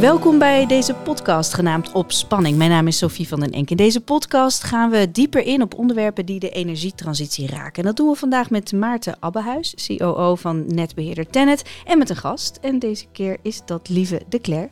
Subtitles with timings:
[0.00, 2.56] Welkom bij deze podcast genaamd Op Spanning.
[2.56, 3.70] Mijn naam is Sophie van den Enk.
[3.70, 7.82] In deze podcast gaan we dieper in op onderwerpen die de energietransitie raken.
[7.82, 12.16] En dat doen we vandaag met Maarten Abbehuis, COO van netbeheerder Tennet, en met een
[12.16, 12.58] gast.
[12.62, 14.70] En deze keer is dat Lieve de Cler.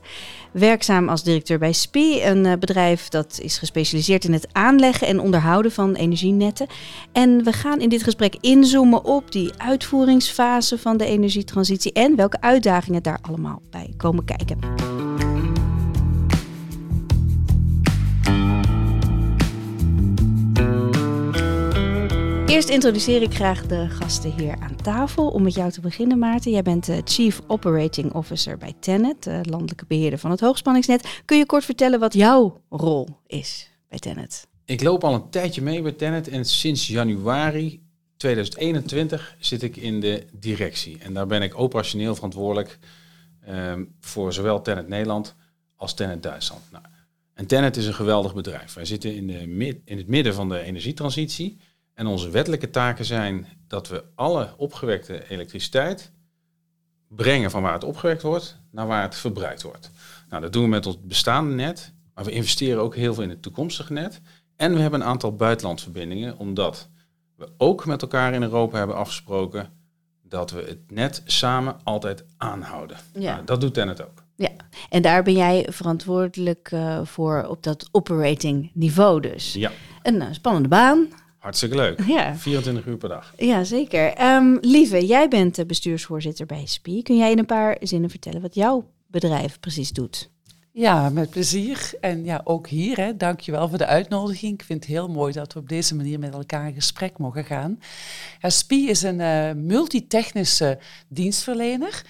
[0.52, 5.20] Werkzaam als directeur bij SPI, een eh, bedrijf dat is gespecialiseerd in het aanleggen en
[5.20, 6.66] onderhouden van energienetten.
[7.12, 12.40] En we gaan in dit gesprek inzoomen op die uitvoeringsfase van de energietransitie en welke
[12.40, 14.58] uitdagingen daar allemaal bij komen kijken.
[22.48, 25.28] Eerst introduceer ik graag de gasten hier aan tafel.
[25.28, 26.50] Om met jou te beginnen, Maarten.
[26.50, 31.22] Jij bent de Chief Operating Officer bij Tennet, de landelijke beheerder van het hoogspanningsnet.
[31.24, 34.46] Kun je kort vertellen wat jouw rol is bij Tennet?
[34.64, 37.82] Ik loop al een tijdje mee bij Tennet en sinds januari
[38.16, 40.98] 2021 zit ik in de directie.
[40.98, 42.78] En daar ben ik operationeel verantwoordelijk
[43.48, 45.34] um, voor zowel Tennet Nederland
[45.76, 46.62] als Tennet Duitsland.
[46.70, 46.84] Nou,
[47.34, 48.74] en Tennet is een geweldig bedrijf.
[48.74, 51.58] Wij zitten in, de in het midden van de energietransitie.
[51.94, 56.12] En onze wettelijke taken zijn dat we alle opgewekte elektriciteit
[57.08, 59.90] brengen van waar het opgewekt wordt naar waar het verbruikt wordt.
[60.28, 63.30] Nou, dat doen we met ons bestaande net, maar we investeren ook heel veel in
[63.30, 64.20] het toekomstige net.
[64.56, 66.88] En we hebben een aantal buitenlandverbindingen, omdat
[67.36, 69.77] we ook met elkaar in Europa hebben afgesproken
[70.28, 72.96] dat we het net samen altijd aanhouden.
[73.12, 73.32] Ja.
[73.32, 74.22] Nou, dat doet Tennet ook.
[74.36, 74.50] Ja,
[74.90, 79.52] en daar ben jij verantwoordelijk uh, voor op dat operating niveau dus.
[79.52, 79.70] Ja.
[80.02, 81.08] Een uh, spannende baan.
[81.38, 82.00] Hartstikke leuk.
[82.06, 82.36] Ja.
[82.36, 83.32] 24 uur per dag.
[83.36, 84.34] Ja, zeker.
[84.34, 87.02] Um, Lieve, jij bent de bestuursvoorzitter bij SPI.
[87.02, 90.30] Kun jij in een paar zinnen vertellen wat jouw bedrijf precies doet?
[90.72, 91.90] Ja, met plezier.
[92.00, 94.52] En ja, ook hier, hè, dankjewel voor de uitnodiging.
[94.52, 97.44] Ik vind het heel mooi dat we op deze manier met elkaar in gesprek mogen
[97.44, 97.80] gaan.
[98.40, 102.02] SPI is een uh, multitechnische dienstverlener.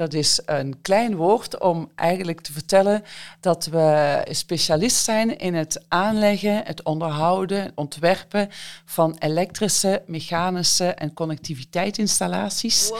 [0.00, 3.02] Dat is een klein woord om eigenlijk te vertellen
[3.40, 8.48] dat we specialist zijn in het aanleggen, het onderhouden, het ontwerpen
[8.84, 12.88] van elektrische, mechanische en connectiviteitsinstallaties.
[12.88, 12.98] Wow.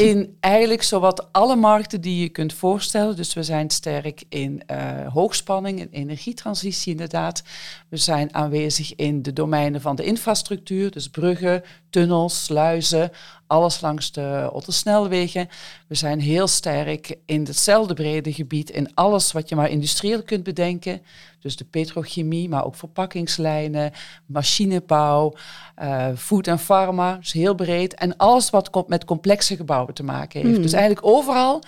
[0.00, 3.16] In eigenlijk zowat alle markten die je kunt voorstellen.
[3.16, 7.42] Dus we zijn sterk in uh, hoogspanning, in energietransitie inderdaad.
[7.88, 13.10] We zijn aanwezig in de domeinen van de infrastructuur, dus bruggen, tunnels, sluizen,
[13.48, 15.48] alles langs de Ottersnelwegen.
[15.86, 20.42] We zijn heel sterk in hetzelfde brede gebied, in alles wat je maar industrieel kunt
[20.42, 21.02] bedenken.
[21.40, 23.92] Dus de petrochemie, maar ook verpakkingslijnen,
[24.26, 25.34] machinebouw,
[25.82, 27.94] uh, food en pharma, dus heel breed.
[27.94, 30.52] En alles wat met complexe gebouwen te maken heeft.
[30.52, 30.62] Hmm.
[30.62, 31.62] Dus eigenlijk overal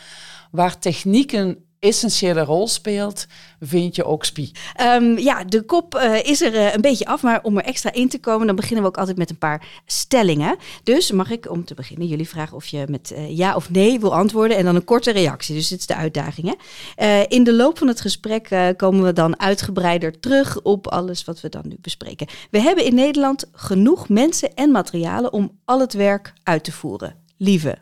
[0.51, 3.27] waar technieken essentiële rol speelt,
[3.61, 4.53] vind je ook SPI.
[4.81, 7.93] Um, ja, de kop uh, is er uh, een beetje af, maar om er extra
[7.93, 10.57] in te komen, dan beginnen we ook altijd met een paar stellingen.
[10.83, 14.01] Dus mag ik om te beginnen jullie vragen of je met uh, ja of nee
[14.01, 15.55] wil antwoorden en dan een korte reactie.
[15.55, 16.47] Dus dit is de uitdaging.
[16.47, 17.23] Hè?
[17.29, 21.49] in de loop van het gesprek komen we dan uitgebreider terug op alles wat we
[21.49, 22.27] dan nu bespreken.
[22.51, 27.15] We hebben in Nederland genoeg mensen en materialen om al het werk uit te voeren.
[27.37, 27.79] Lieve.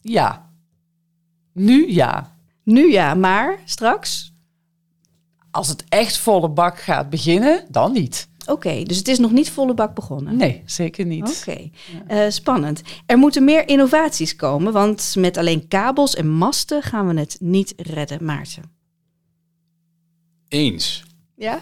[0.00, 0.50] Ja.
[1.52, 2.39] Nu ja.
[2.62, 4.32] Nu ja, maar straks?
[5.50, 8.28] Als het echt volle bak gaat beginnen, dan niet.
[8.46, 10.36] Oké, dus het is nog niet volle bak begonnen?
[10.36, 11.38] Nee, zeker niet.
[11.40, 11.70] Oké,
[12.06, 12.82] eh, spannend.
[13.06, 17.72] Er moeten meer innovaties komen, want met alleen kabels en masten gaan we het niet
[17.76, 18.62] redden, Maarten.
[20.48, 21.04] Eens.
[21.36, 21.60] Ja?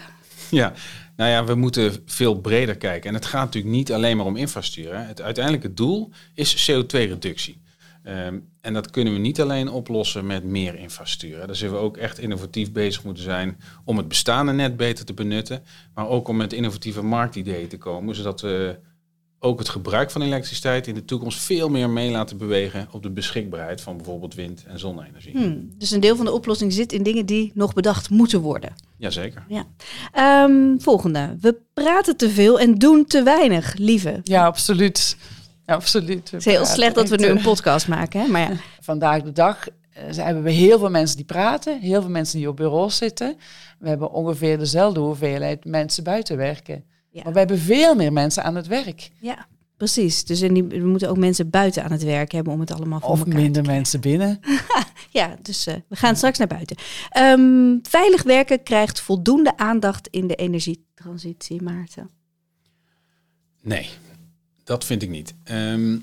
[0.49, 0.73] Ja,
[1.15, 3.09] nou ja, we moeten veel breder kijken.
[3.09, 5.07] En het gaat natuurlijk niet alleen maar om infrastructuur.
[5.07, 7.61] Het uiteindelijke doel is CO2-reductie.
[8.09, 11.47] Um, en dat kunnen we niet alleen oplossen met meer infrastructuur.
[11.47, 15.13] Daar zullen we ook echt innovatief bezig moeten zijn om het bestaande net beter te
[15.13, 15.63] benutten.
[15.93, 18.15] Maar ook om met innovatieve marktideeën te komen.
[18.15, 18.79] Zodat we
[19.39, 23.09] ook het gebruik van elektriciteit in de toekomst veel meer mee laten bewegen op de
[23.09, 25.37] beschikbaarheid van bijvoorbeeld wind- en zonne-energie.
[25.37, 28.75] Hmm, dus een deel van de oplossing zit in dingen die nog bedacht moeten worden.
[28.97, 29.45] Jazeker.
[29.47, 29.65] Ja.
[30.45, 31.37] Um, volgende.
[31.41, 34.19] We praten te veel en doen te weinig, lieve.
[34.23, 35.17] Ja, absoluut
[35.69, 36.31] absoluut.
[36.31, 38.27] Het is heel slecht dat we nu een podcast maken, hè?
[38.27, 38.57] maar ja.
[38.79, 42.49] Vandaag de dag uh, hebben we heel veel mensen die praten, heel veel mensen die
[42.49, 43.37] op bureaus zitten.
[43.79, 46.83] We hebben ongeveer dezelfde hoeveelheid mensen buiten werken.
[47.23, 49.09] Maar we hebben veel meer mensen aan het werk.
[49.19, 49.47] Ja,
[49.77, 50.23] precies.
[50.23, 53.09] Dus die, we moeten ook mensen buiten aan het werk hebben om het allemaal voor
[53.09, 54.39] of minder mensen binnen.
[55.09, 56.77] ja, dus uh, we gaan straks naar buiten.
[57.17, 62.09] Um, veilig werken krijgt voldoende aandacht in de energietransitie, Maarten.
[63.61, 63.89] Nee,
[64.69, 65.35] dat vind ik niet.
[65.43, 65.97] Ehm,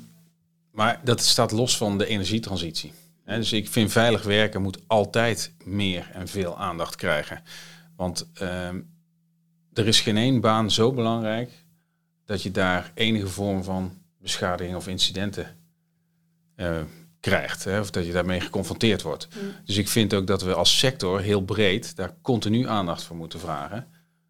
[0.70, 2.92] maar dat staat los van de energietransitie.
[3.24, 7.42] dus ik vind veilig werken moet altijd meer en veel aandacht krijgen.
[7.96, 8.80] Want ehm,
[9.72, 11.50] er is geen één baan zo belangrijk
[12.24, 15.56] dat je daar enige vorm van beschadiging of incidenten
[16.56, 16.80] uh,
[17.20, 17.64] krijgt.
[17.64, 19.28] Hè, of dat je daarmee geconfronteerd wordt.
[19.64, 23.40] Dus ik vind ook dat we als sector heel breed daar continu aandacht voor moeten
[23.40, 23.86] vragen.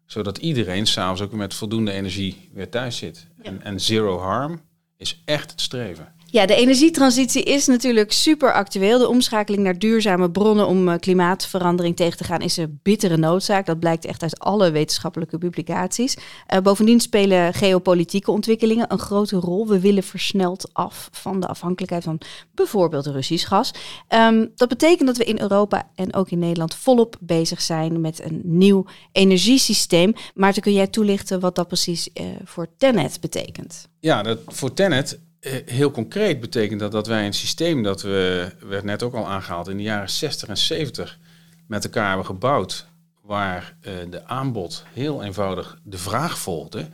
[0.07, 3.27] Zodat iedereen s'avonds ook met voldoende energie weer thuis zit.
[3.41, 4.61] En, en zero harm
[4.97, 6.13] is echt het streven.
[6.29, 8.99] Ja, de energietransitie is natuurlijk super actueel.
[8.99, 13.65] De omschakeling naar duurzame bronnen om eh, klimaatverandering tegen te gaan is een bittere noodzaak.
[13.65, 16.17] Dat blijkt echt uit alle wetenschappelijke publicaties.
[16.53, 19.67] Uh, bovendien spelen geopolitieke ontwikkelingen een grote rol.
[19.67, 22.21] We willen versneld af van de afhankelijkheid van
[22.55, 23.71] bijvoorbeeld Russisch gas.
[24.09, 28.23] Um, dat betekent dat we in Europa en ook in Nederland volop bezig zijn met
[28.23, 30.13] een nieuw energiesysteem.
[30.33, 33.87] Maarten, kun jij toelichten wat dat precies uh, voor Tenet betekent?
[33.99, 35.19] Ja, dat, voor Tenet eh,
[35.65, 39.67] heel concreet betekent dat dat wij een systeem dat we, werd net ook al aangehaald,
[39.67, 41.19] in de jaren 60 en 70
[41.67, 42.87] met elkaar hebben gebouwd,
[43.21, 46.87] waar uh, de aanbod heel eenvoudig de vraag volgde,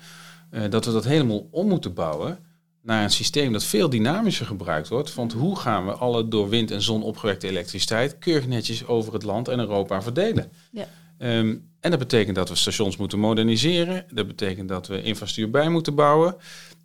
[0.52, 2.40] uh, dat we dat helemaal om moeten bouwen
[2.82, 5.14] naar een systeem dat veel dynamischer gebruikt wordt.
[5.14, 9.24] Want hoe gaan we alle door wind en zon opgewekte elektriciteit keurig netjes over het
[9.24, 10.52] land en Europa verdelen?
[10.72, 10.88] Ja.
[11.18, 14.06] Um, en dat betekent dat we stations moeten moderniseren.
[14.10, 16.36] Dat betekent dat we infrastructuur bij moeten bouwen.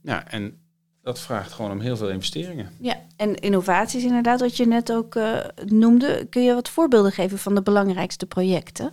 [0.03, 0.59] Ja, en
[1.09, 2.71] dat vraagt gewoon om heel veel investeringen.
[2.81, 6.27] Ja, en innovaties inderdaad, wat je net ook uh, noemde.
[6.31, 8.93] Kun je wat voorbeelden geven van de belangrijkste projecten?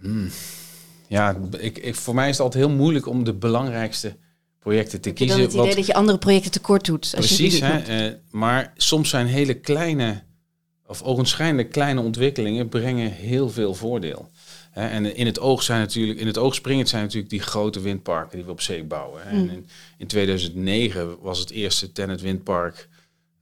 [0.00, 0.30] Hmm.
[1.08, 4.16] Ja, ik, ik, voor mij is het altijd heel moeilijk om de belangrijkste
[4.58, 5.36] projecten te Heb kiezen.
[5.36, 7.12] Je dan het idee wat, dat je andere projecten tekort doet.
[7.16, 10.22] Als precies, je hè, uh, maar soms zijn hele kleine,
[10.86, 14.30] of ogenschijnlijk kleine ontwikkelingen brengen heel veel voordeel.
[14.76, 17.80] Hè, en in het oog zijn natuurlijk, in het oog springend zijn natuurlijk die grote
[17.80, 19.22] windparken die we op zee bouwen.
[19.22, 19.38] Mm.
[19.38, 19.68] En in,
[19.98, 22.88] in, 2009 was het eerste Tennet windpark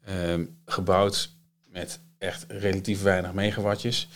[0.09, 1.31] um, gebouwd
[1.69, 4.09] met echt relatief weinig megawattjes.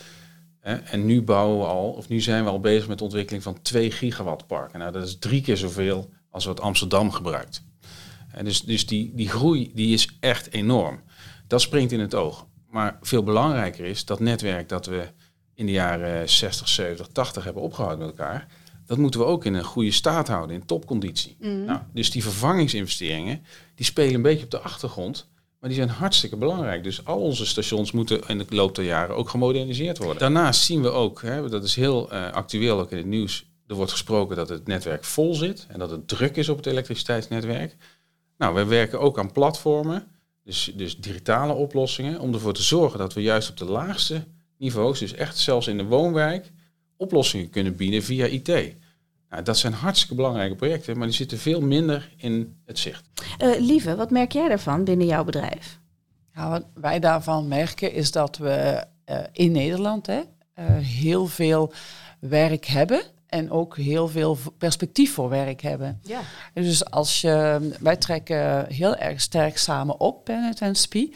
[0.59, 0.75] Hè.
[0.75, 3.61] En nu bouwen we al, of nu zijn we al bezig met de ontwikkeling van
[3.61, 4.79] 2 gigawatt parken.
[4.79, 7.63] Nou, dat is drie keer zoveel als wat Amsterdam gebruikt.
[8.31, 11.01] En dus dus die, die groei die is echt enorm.
[11.47, 12.47] Dat springt in het oog.
[12.69, 15.07] Maar veel belangrijker is dat netwerk dat we
[15.59, 18.47] in de jaren 60, 70, 80 hebben opgehouden met elkaar.
[18.85, 21.35] Dat moeten we ook in een goede staat houden, in topconditie.
[21.39, 21.65] Mm.
[21.65, 23.45] Nou, dus die vervangingsinvesteringen,
[23.75, 25.27] die spelen een beetje op de achtergrond.
[25.59, 26.83] Maar die zijn hartstikke belangrijk.
[26.83, 30.17] Dus al onze stations moeten in de loop der jaren ook gemoderniseerd worden.
[30.17, 33.75] Daarnaast zien we ook, hè, dat is heel uh, actueel ook in het nieuws, er
[33.75, 37.75] wordt gesproken dat het netwerk vol zit en dat het druk is op het elektriciteitsnetwerk.
[38.37, 40.07] Nou, we werken ook aan platformen,
[40.43, 44.23] dus, dus digitale oplossingen, om ervoor te zorgen dat we juist op de laagste
[44.59, 46.51] niveaus, dus echt zelfs in de woonwijk,
[46.97, 48.75] oplossingen kunnen bieden via IT.
[49.29, 53.09] Nou, dat zijn hartstikke belangrijke projecten, maar die zitten veel minder in het zicht.
[53.43, 55.79] Uh, Lieve, wat merk jij daarvan binnen jouw bedrijf?
[56.33, 61.73] Ja, wat wij daarvan merken is dat we uh, in Nederland hè, uh, heel veel
[62.19, 65.99] werk hebben en ook heel veel perspectief voor werk hebben.
[66.03, 66.19] Ja.
[66.53, 71.13] Dus als je, wij trekken heel erg sterk samen op, Bennett en SPI.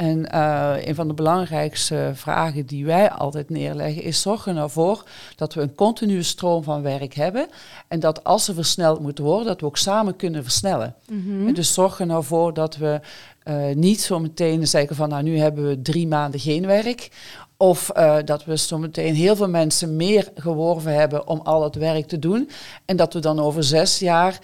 [0.00, 5.04] En uh, een van de belangrijkste vragen die wij altijd neerleggen is zorgen ervoor
[5.36, 7.46] dat we een continue stroom van werk hebben.
[7.88, 10.94] En dat als er versneld moet worden, dat we ook samen kunnen versnellen.
[11.10, 11.46] Mm-hmm.
[11.46, 13.00] En dus zorgen ervoor dat we
[13.44, 17.10] uh, niet zo meteen zeggen van nou nu hebben we drie maanden geen werk.
[17.56, 21.74] Of uh, dat we zo meteen heel veel mensen meer geworven hebben om al het
[21.74, 22.50] werk te doen.
[22.84, 24.38] En dat we dan over zes jaar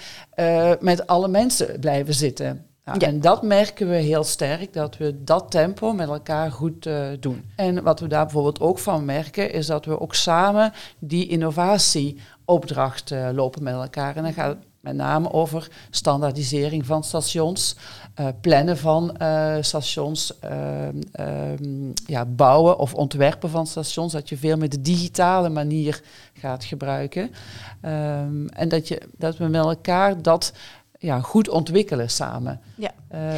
[0.80, 2.66] met alle mensen blijven zitten.
[2.94, 7.44] En dat merken we heel sterk, dat we dat tempo met elkaar goed uh, doen.
[7.56, 13.10] En wat we daar bijvoorbeeld ook van merken, is dat we ook samen die innovatieopdracht
[13.10, 14.16] uh, lopen met elkaar.
[14.16, 17.76] En dan gaat het met name over standaardisering van stations,
[18.20, 19.16] uh, plannen van
[19.60, 26.02] stations, ehm, ja, bouwen of ontwerpen van stations, dat je veel met de digitale manier
[26.32, 27.22] gaat gebruiken.
[27.22, 30.52] Um, en dat, je, dat we met elkaar dat
[30.98, 32.60] ja, goed ontwikkelen samen.
[32.74, 32.90] Ja.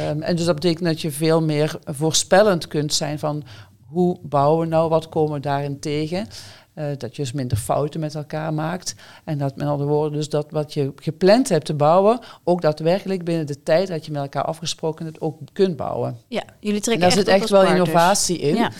[0.09, 3.43] Um, en dus dat betekent dat je veel meer voorspellend kunt zijn van
[3.85, 6.27] hoe bouwen we nou, wat komen we daarin tegen.
[6.75, 8.95] Uh, dat je dus minder fouten met elkaar maakt.
[9.23, 13.23] En dat met andere woorden, dus dat wat je gepland hebt te bouwen, ook daadwerkelijk
[13.23, 16.17] binnen de tijd dat je met elkaar afgesproken het ook kunt bouwen.
[16.27, 17.87] Ja, jullie trekken en daar echt zit echt wel partners.
[17.87, 18.55] innovatie in.
[18.55, 18.71] Ja.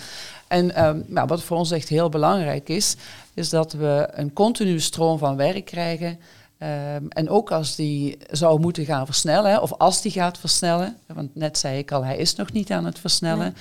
[0.48, 2.96] En um, nou, wat voor ons echt heel belangrijk is,
[3.34, 6.18] is dat we een continue stroom van werk krijgen.
[6.62, 11.34] Um, en ook als die zou moeten gaan versnellen, of als die gaat versnellen, want
[11.34, 13.54] net zei ik al, hij is nog niet aan het versnellen,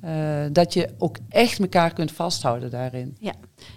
[0.00, 0.44] nee.
[0.44, 3.16] uh, dat je ook echt elkaar kunt vasthouden daarin.
[3.18, 3.32] Ja,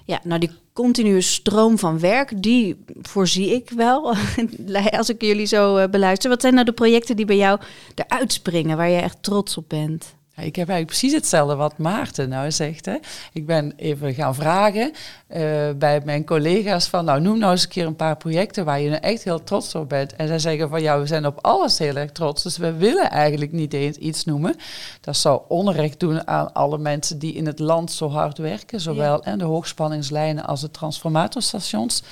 [0.06, 4.16] ja nou die continue stroom van werk, die voorzie ik wel,
[4.98, 6.30] als ik jullie zo uh, beluister.
[6.30, 7.60] Wat zijn nou de projecten die bij jou
[7.96, 10.16] eruit springen, waar je echt trots op bent?
[10.36, 12.86] Ik heb eigenlijk precies hetzelfde wat Maarten nou zegt.
[12.86, 12.96] Hè.
[13.34, 15.40] Ik ben even gaan vragen uh,
[15.76, 18.90] bij mijn collega's van, nou noem nou eens een keer een paar projecten waar je
[18.90, 20.16] nou echt heel trots op bent.
[20.16, 23.10] En zij zeggen van, ja, we zijn op alles heel erg trots, dus we willen
[23.10, 24.56] eigenlijk niet eens iets noemen.
[25.02, 29.24] Dat zou onrecht doen aan alle mensen die in het land zo hard werken, zowel
[29.24, 32.04] en de hoogspanningslijnen als de transformatorstations.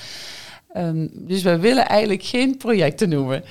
[0.76, 3.44] Um, dus we willen eigenlijk geen projecten noemen.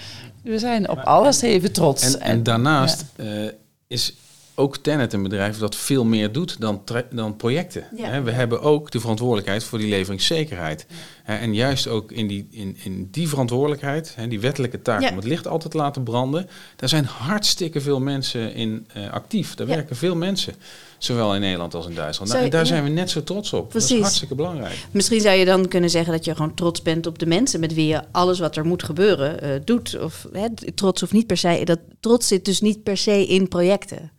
[0.44, 2.16] We zijn op alles even trots.
[2.16, 3.50] En, en, daarnaast uh,
[3.88, 4.14] is
[4.56, 7.88] ook Tenet een bedrijf dat veel meer doet dan, dan projecten.
[8.24, 10.86] we hebben ook de verantwoordelijkheid voor die leveringszekerheid.
[11.24, 15.48] en juist ook in die, in, in die verantwoordelijkheid, die wettelijke taak om het licht
[15.48, 19.56] altijd te laten branden, daar zijn hartstikke veel mensen in uh, actief.
[19.56, 20.54] Daar werken veel mensen.
[20.98, 22.32] Zowel in Nederland als in Duitsland.
[22.32, 23.70] Nou, en daar zijn we net zo trots op.
[23.70, 23.90] Precies.
[23.90, 24.76] Dat is hartstikke belangrijk.
[24.92, 27.74] Misschien zou je dan kunnen zeggen dat je gewoon trots bent op de mensen met
[27.74, 30.00] wie je alles wat er moet gebeuren uh, doet.
[30.00, 30.28] Of
[30.76, 31.62] trots of niet per se.
[31.64, 34.12] Dat trots zit dus niet per se in projecten.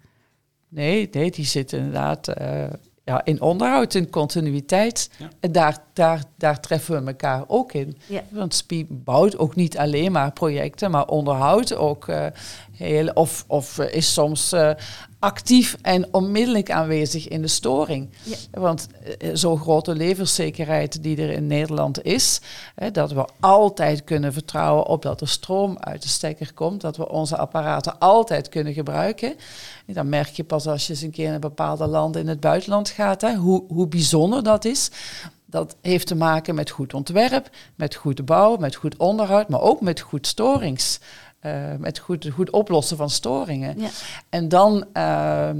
[0.74, 2.64] Nee, nee, die zit inderdaad uh,
[3.04, 5.10] ja, in onderhoud, in continuïteit.
[5.40, 7.96] En daar, daar, daar treffen we elkaar ook in.
[8.28, 12.26] Want SPI bouwt ook niet alleen maar projecten, maar onderhoudt ook uh,
[12.72, 14.70] heel, of, of is soms uh,
[15.22, 18.08] actief en onmiddellijk aanwezig in de storing.
[18.22, 18.36] Ja.
[18.50, 18.86] Want
[19.18, 22.40] uh, zo'n grote levenszekerheid die er in Nederland is,
[22.74, 26.96] hè, dat we altijd kunnen vertrouwen op dat er stroom uit de stekker komt, dat
[26.96, 29.34] we onze apparaten altijd kunnen gebruiken.
[29.86, 32.28] En dan merk je pas als je eens een keer in een bepaalde landen in
[32.28, 34.90] het buitenland gaat, hè, hoe, hoe bijzonder dat is.
[35.46, 39.80] Dat heeft te maken met goed ontwerp, met goede bouw, met goed onderhoud, maar ook
[39.80, 40.98] met goed storings.
[41.46, 43.74] Uh, met goed, goed oplossen van storingen.
[43.78, 43.88] Ja.
[44.28, 45.50] En dan uh,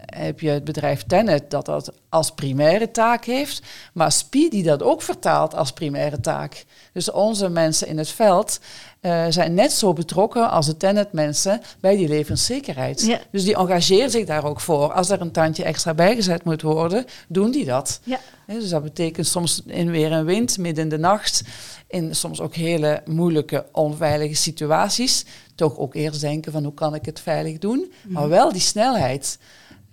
[0.00, 4.82] heb je het bedrijf Tenet dat dat als primaire taak heeft, maar Speed die dat
[4.82, 6.64] ook vertaalt als primaire taak.
[6.92, 8.60] Dus onze mensen in het veld
[9.00, 13.06] uh, zijn net zo betrokken als de Tenet-mensen bij die levenszekerheid.
[13.06, 13.20] Ja.
[13.30, 14.92] Dus die engageren zich daar ook voor.
[14.92, 18.00] Als er een tandje extra bijgezet moet worden, doen die dat.
[18.04, 18.18] Ja.
[18.46, 21.42] dus dat betekent soms in weer en wind, midden in de nacht,
[21.90, 27.04] in soms ook hele moeilijke, onveilige situaties, toch ook eerst denken van hoe kan ik
[27.04, 28.12] het veilig doen, mhm.
[28.12, 29.38] maar wel die snelheid.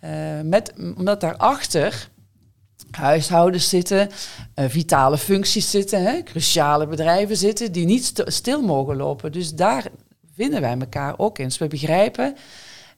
[0.03, 0.11] Uh,
[0.43, 2.09] met, omdat daarachter
[2.91, 4.09] huishoudens zitten,
[4.55, 9.31] uh, vitale functies zitten, hè, cruciale bedrijven zitten, die niet stil mogen lopen.
[9.31, 9.85] Dus daar
[10.35, 11.45] vinden wij elkaar ook in.
[11.45, 12.35] Dus we begrijpen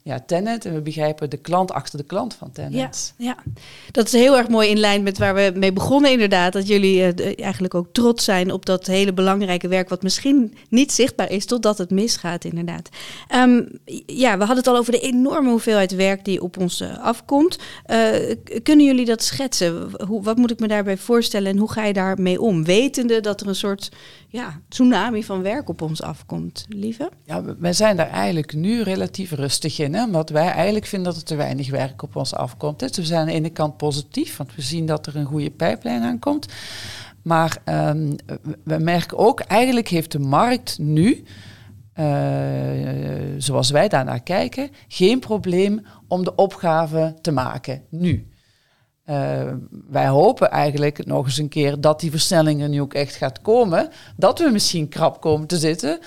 [0.10, 0.66] ja, Tennet.
[0.66, 3.14] En we begrijpen de klant achter de klant van Tennet.
[3.18, 3.38] Ja, ja,
[3.92, 6.54] dat is heel erg mooi in lijn met waar we mee begonnen inderdaad.
[6.54, 9.90] Dat jullie uh, eigenlijk ook trots zijn op dat hele belangrijke werk...
[9.90, 12.90] wat misschien niet zichtbaar is totdat het misgaat inderdaad.
[13.36, 13.68] Um,
[14.06, 17.60] ja, we hadden het al over de enorme hoeveelheid werk die op ons uh, afkomt.
[17.88, 19.90] Uh, kunnen jullie dat schetsen?
[20.08, 22.64] Hoe, wat moet ik me daarbij voorstellen en hoe ga je daarmee om?
[22.64, 23.90] Wetende dat er een soort
[24.32, 27.10] ja, tsunami van werk op ons afkomt, lieve?
[27.24, 29.94] Ja, wij zijn daar eigenlijk nu relatief rustig in.
[29.94, 30.04] Hè?
[30.04, 32.80] Omdat wij eigenlijk vinden dat er te weinig werk op ons afkomt.
[32.80, 35.52] Dus we zijn aan de ene kant positief, want we zien dat er een goede
[35.52, 36.48] pijplijn aankomt.
[37.22, 38.16] Maar um,
[38.64, 41.24] we merken ook, eigenlijk heeft de markt nu,
[42.00, 42.06] uh,
[43.38, 47.82] zoals wij daarnaar kijken, geen probleem om de opgave te maken.
[47.90, 48.29] Nu.
[49.10, 49.52] Uh,
[49.90, 53.42] wij hopen eigenlijk nog eens een keer dat die versnelling er nu ook echt gaat
[53.42, 53.90] komen.
[54.16, 56.00] Dat we misschien krap komen te zitten,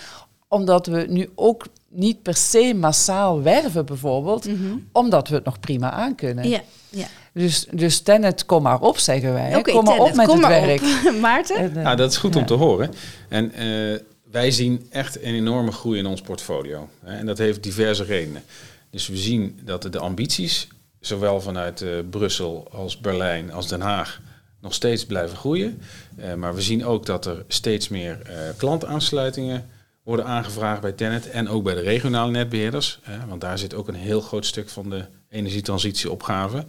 [0.48, 4.76] omdat we nu ook niet per se massaal werven bijvoorbeeld, mhm.
[4.92, 6.48] omdat we het nog prima aankunnen.
[6.48, 7.06] Ja, ja.
[7.32, 9.56] Dus, dus Tenet, kom maar op, zeggen wij.
[9.56, 10.82] Okay, kom maar op met het werk.
[11.20, 11.76] Maarten?
[11.76, 12.90] Uh, dat is goed om te horen.
[13.28, 13.98] En uh,
[14.30, 16.88] wij zien echt een enorme groei in ons portfolio.
[17.04, 18.42] En dat heeft diverse redenen.
[18.90, 20.68] Dus we zien dat de ambities
[21.02, 24.20] zowel vanuit uh, Brussel als Berlijn als Den Haag
[24.60, 25.82] nog steeds blijven groeien.
[26.18, 29.68] Uh, maar we zien ook dat er steeds meer uh, klantaansluitingen
[30.02, 33.00] worden aangevraagd bij Tenet en ook bij de regionale netbeheerders.
[33.28, 36.64] want daar zit ook een heel groot stuk van de energietransitieopgave.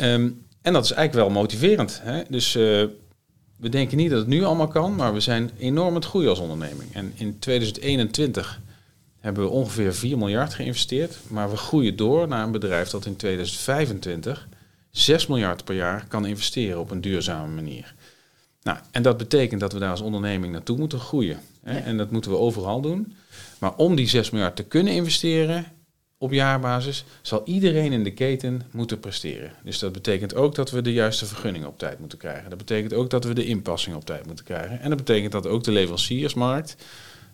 [0.00, 2.00] Um, en dat is eigenlijk wel motiverend.
[2.02, 2.22] Hè?
[2.28, 6.30] Dus we denken niet dat het nu allemaal kan, maar we zijn enorm het groeien
[6.30, 6.94] als onderneming.
[6.94, 8.60] En in 2021
[9.20, 11.18] hebben we ongeveer 4 miljard geïnvesteerd.
[11.28, 14.48] Maar we groeien door naar een bedrijf dat in 2025
[14.90, 17.94] 6 miljard per jaar kan investeren op een duurzame manier.
[18.62, 21.40] Nou, en dat betekent dat we daar als onderneming naartoe moeten groeien.
[21.62, 21.78] Hè?
[21.78, 23.14] En dat moeten we overal doen.
[23.58, 25.64] Maar om die 6 miljard te kunnen investeren
[26.18, 29.52] op jaarbasis, zal iedereen in de keten moeten presteren.
[29.64, 32.50] Dus dat betekent ook dat we de juiste vergunning op tijd moeten krijgen.
[32.50, 34.80] Dat betekent ook dat we de inpassing op tijd moeten krijgen.
[34.80, 36.76] En dat betekent dat ook de leveranciersmarkt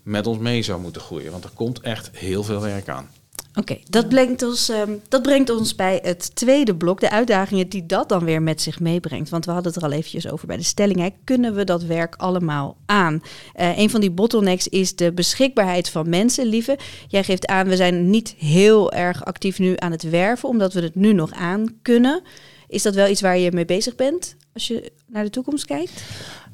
[0.07, 1.31] met ons mee zou moeten groeien.
[1.31, 3.09] Want er komt echt heel veel werk aan.
[3.55, 7.87] Oké, dat, brengt ons, ehm, dat brengt ons bij het tweede blok, de uitdagingen die
[7.87, 9.29] dat dan weer met zich meebrengt.
[9.29, 10.99] Want we hadden het er al eventjes over bij de stelling.
[10.99, 11.09] Hè.
[11.25, 13.23] Kunnen we dat werk allemaal aan?
[13.61, 16.47] Uh, een van die bottlenecks is de beschikbaarheid van mensen.
[16.47, 20.73] Lieve, jij geeft aan, we zijn niet heel erg actief nu aan het werven, omdat
[20.73, 22.23] we het nu nog aan kunnen.
[22.69, 26.03] Is dat wel iets waar je mee bezig bent als je naar de toekomst kijkt?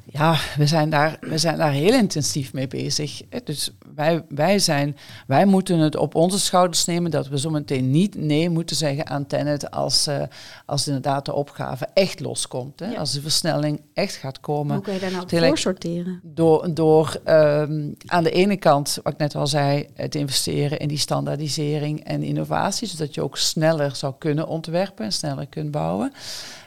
[0.05, 3.21] Ja, we zijn daar, we zijn daar heel intensief mee bezig.
[3.43, 8.15] Dus wij, wij, zijn, wij moeten het op onze schouders nemen dat we zometeen niet
[8.15, 10.21] nee moeten zeggen aan Tenet als, uh,
[10.65, 12.79] als inderdaad de opgave echt loskomt.
[12.79, 12.97] Hè?
[12.97, 14.75] Als de versnelling echt gaat komen.
[14.75, 16.19] Hoe kan je daar nou voor sorteren?
[16.23, 20.87] Door, door um, aan de ene kant, wat ik net al zei, te investeren in
[20.87, 26.13] die standaardisering en innovatie, zodat je ook sneller zou kunnen ontwerpen en sneller kunt bouwen.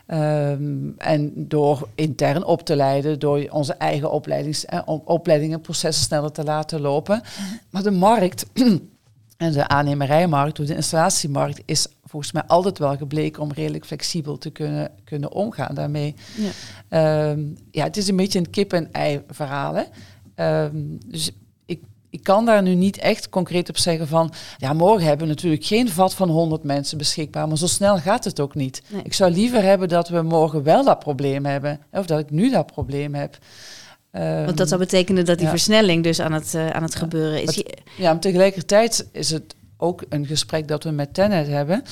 [0.09, 6.45] Um, en door intern op te leiden, door onze eigen opleidings, eh, opleidingenprocessen sneller te
[6.45, 7.23] laten lopen.
[7.71, 8.47] Maar de markt
[9.37, 14.39] en de aannemerijmarkt, of de installatiemarkt, is volgens mij altijd wel gebleken om redelijk flexibel
[14.39, 16.15] te kunnen, kunnen omgaan daarmee.
[16.89, 17.31] Ja.
[17.31, 19.75] Um, ja, het is een beetje een kip-en-ei verhaal.
[19.75, 20.65] Hè?
[20.65, 21.33] Um, dus
[22.17, 25.65] ik kan daar nu niet echt concreet op zeggen van, ja, morgen hebben we natuurlijk
[25.65, 28.83] geen vat van 100 mensen beschikbaar, maar zo snel gaat het ook niet.
[29.05, 32.51] Ik zou liever hebben dat we morgen wel dat probleem hebben, of dat ik nu
[32.51, 33.39] dat probleem heb.
[34.45, 37.63] Want dat zou betekenen dat die versnelling dus aan het, uh, aan het gebeuren is.
[37.97, 41.83] Ja, maar tegelijkertijd is het ook een gesprek dat we met Tenet hebben.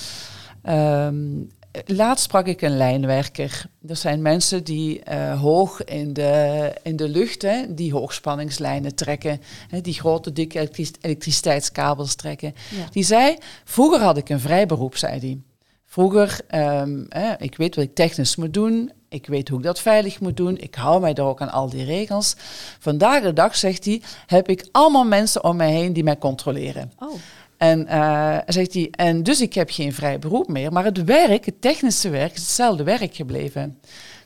[0.69, 1.49] Um,
[1.87, 3.66] Laatst sprak ik een lijnwerker.
[3.88, 9.40] Er zijn mensen die uh, hoog in de, in de lucht, hè, die hoogspanningslijnen trekken,
[9.69, 12.54] hè, die grote dikke elektriciteitskabels trekken.
[12.90, 15.38] Die zei, vroeger had ik een vrij beroep, zei hij.
[15.87, 19.81] Vroeger, um, hè, ik weet wat ik technisch moet doen, ik weet hoe ik dat
[19.81, 22.35] veilig moet doen, ik hou mij er ook aan al die regels.
[22.78, 26.93] Vandaag de dag, zegt hij, heb ik allemaal mensen om mij heen die mij controleren.
[26.99, 27.12] Oh.
[27.57, 31.45] En uh, zegt hij, en dus ik heb geen vrij beroep meer, maar het werk,
[31.45, 33.79] het technische werk, is hetzelfde werk gebleven.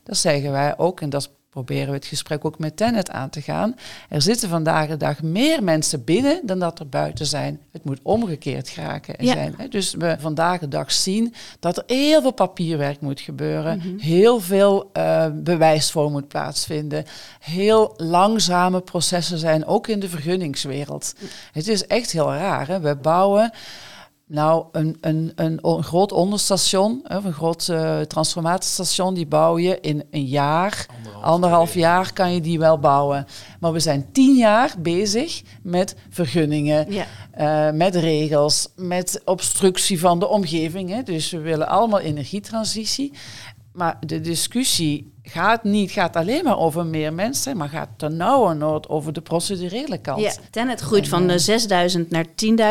[0.02, 3.30] Dat zeggen wij ook, en dat is proberen we het gesprek ook met Tenet aan
[3.30, 3.76] te gaan.
[4.08, 7.60] Er zitten vandaag de dag meer mensen binnen dan dat er buiten zijn.
[7.72, 9.32] Het moet omgekeerd geraken ja.
[9.32, 9.54] zijn.
[9.70, 13.78] Dus we vandaag de dag zien dat er heel veel papierwerk moet gebeuren.
[13.78, 13.98] Mhm.
[13.98, 17.04] Heel veel uh, bewijsvorm moet plaatsvinden.
[17.40, 21.14] Heel langzame processen zijn, ook in de vergunningswereld.
[21.52, 22.68] Het is echt heel raar.
[22.68, 22.80] Hè?
[22.80, 23.52] We bouwen
[24.28, 29.80] nou, een, een, een, een groot onderstation, of een groot uh, transformatiestation, die bouw je
[29.80, 30.86] in een jaar,
[31.22, 33.26] anderhalf, jaar kan je die wel bouwen.
[33.60, 40.28] Maar we zijn tien jaar bezig met vergunningen, uh, met regels, met obstructie van de
[40.28, 40.90] omgeving.
[40.90, 41.02] Hè.
[41.02, 43.12] Dus we willen allemaal energietransitie.
[43.72, 48.54] Maar de discussie gaat niet gaat alleen maar over meer mensen, maar gaat ten nauwe
[48.54, 50.20] nood over de procedurele kant.
[50.20, 51.36] Ja, ten het groeit van 6.000
[51.68, 52.26] eh, naar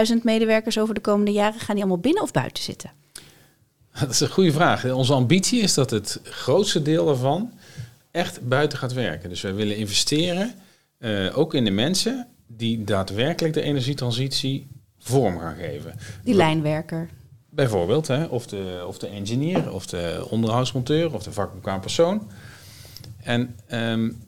[0.10, 1.60] 10.000 medewerkers over de komende jaren.
[1.60, 2.92] Gaan die allemaal binnen of buiten zitten?
[4.00, 4.92] Dat is een goede vraag.
[4.92, 7.52] Onze ambitie is dat het grootste deel daarvan
[8.12, 9.30] echt buiten gaat werken.
[9.30, 10.54] Dus wij willen investeren,
[11.00, 14.68] uh, ook in de mensen die daadwerkelijk de energietransitie
[15.00, 15.94] vorm gaan geven.
[16.24, 17.10] Die lijnwerker.
[17.50, 22.30] Bijvoorbeeld, hè, of, de, of de engineer, of de onderhoudsmonteur, of de vakbekwaam persoon.
[23.28, 24.24] En, um,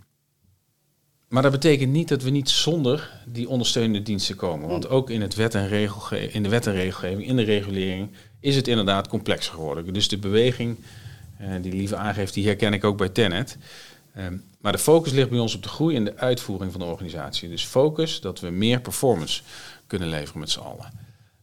[1.28, 4.70] maar dat betekent niet dat we niet zonder die ondersteunende diensten komen.
[4.70, 8.10] Want ook in, het wet en regelge in de wet en regelgeving, in de regulering,
[8.40, 9.94] is het inderdaad complexer geworden.
[9.94, 10.78] Dus de beweging
[11.42, 13.58] uh, die Lieve aangeeft, die herken ik ook bij Tenet.
[14.18, 16.88] Um, maar de focus ligt bij ons op de groei en de uitvoering van de
[16.88, 17.50] organisatie.
[17.50, 19.42] Dus focus dat we meer performance
[19.88, 20.92] kunnen leveren met z'n allen.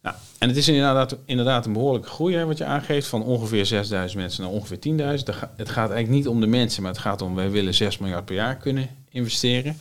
[0.06, 3.66] Nou, en het is inderdaad, inderdaad een behoorlijke groei hè, wat je aangeeft, van ongeveer
[3.66, 4.94] 6000 mensen naar ongeveer 10.000.
[5.56, 8.24] Het gaat eigenlijk niet om de mensen, maar het gaat om, wij willen 6 miljard
[8.24, 9.78] per jaar kunnen investeren.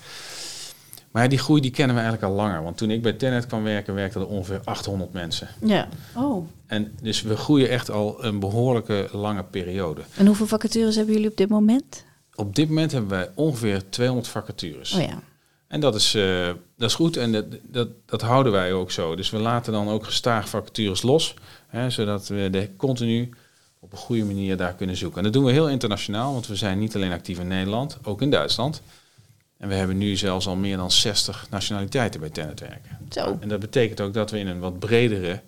[1.12, 2.64] Maar die groei die kennen we eigenlijk al langer.
[2.64, 5.48] Want toen ik bij Tenet kwam werken, werkten er ongeveer 800 mensen.
[5.66, 5.88] Ja.
[6.16, 6.48] Oh.
[6.68, 10.02] En dus we groeien echt al een behoorlijke lange periode.
[10.18, 12.04] En hoeveel vacatures hebben jullie op dit moment?
[12.36, 14.94] Op dit moment hebben wij ongeveer 200 vacatures.
[14.94, 15.20] Oh ja.
[15.68, 16.48] En dat is, uh,
[16.78, 19.16] dat is goed en dat, dat, dat houden wij ook zo.
[19.16, 21.34] Dus we laten dan ook gestaag vacatures los,
[21.68, 23.30] hè, zodat we de continu
[23.80, 25.18] op een goede manier daar kunnen zoeken.
[25.18, 28.22] En dat doen we heel internationaal, want we zijn niet alleen actief in Nederland, ook
[28.22, 28.82] in Duitsland.
[29.58, 32.98] En we hebben nu zelfs al meer dan 60 nationaliteiten bij Tenet werken.
[33.10, 33.38] Zo.
[33.40, 35.42] En dat betekent ook dat we in een wat bredere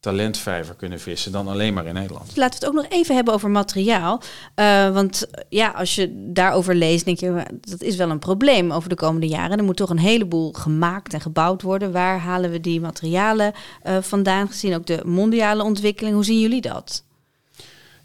[0.00, 2.36] talentvijver kunnen vissen dan alleen maar in Nederland.
[2.36, 4.22] Laten we het ook nog even hebben over materiaal.
[4.56, 8.88] Uh, want ja, als je daarover leest, denk je, dat is wel een probleem over
[8.88, 9.58] de komende jaren.
[9.58, 11.92] Er moet toch een heleboel gemaakt en gebouwd worden.
[11.92, 13.52] Waar halen we die materialen
[13.86, 16.14] uh, vandaan, gezien ook de mondiale ontwikkeling?
[16.14, 17.04] Hoe zien jullie dat?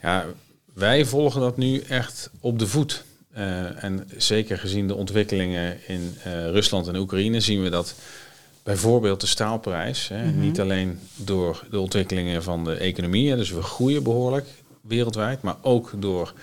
[0.01, 0.25] Ja,
[0.73, 3.03] wij volgen dat nu echt op de voet.
[3.37, 7.95] Uh, en zeker gezien de ontwikkelingen in Rusland en Oekraïne zien we dat
[8.63, 10.07] bijvoorbeeld de staalprijs.
[10.07, 10.39] Hè, Mhm.
[10.39, 14.47] Niet alleen door de ontwikkelingen van de economie, hè, dus we groeien behoorlijk
[14.81, 16.33] wereldwijd, maar ook door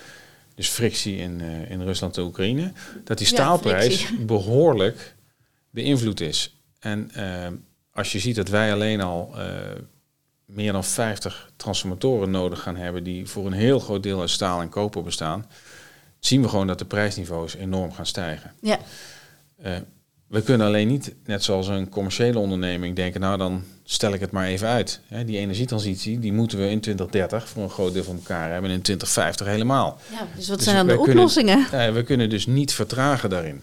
[0.55, 2.73] dus frictie in, eh, in Rusland en Oekraïne,
[3.05, 5.15] dat die staalprijs behoorlijk
[5.71, 6.57] beïnvloed is.
[6.81, 7.47] En eh,
[7.93, 9.47] als je ziet dat wij alleen al eh,
[10.45, 14.61] meer dan 50 transformatoren nodig gaan hebben die voor een heel groot deel uit staal
[14.61, 15.47] en koper bestaan,
[16.19, 18.55] zien we gewoon dat de prijsniveaus enorm gaan stijgen.
[18.61, 18.79] Ja.
[20.29, 24.31] We kunnen alleen niet, net zoals een commerciële onderneming, denken, nou dan stel ik het
[24.31, 25.01] maar even uit.
[25.27, 28.77] Die energietransitie, die moeten we in 2030 voor een groot deel van elkaar hebben en
[28.77, 29.99] in 2050 helemaal.
[30.13, 31.95] ja, dus wat Dus zijn dan de kunnen- oplossingen?
[31.95, 33.63] We kunnen dus niet vertragen daarin.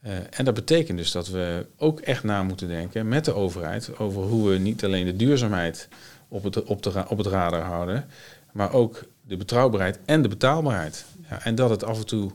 [0.00, 3.98] Eh, en dat betekent dus dat we ook echt na moeten denken met de overheid
[3.98, 5.88] over hoe we niet alleen de duurzaamheid
[6.28, 8.06] op het, op de, op het radar houden,
[8.52, 11.04] maar ook de betrouwbaarheid en de betaalbaarheid.
[11.30, 12.30] Ja, en dat het af en toe